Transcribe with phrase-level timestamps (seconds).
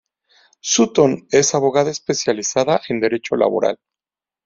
[0.63, 3.77] Sutton es abogada especializada en derecho laboral.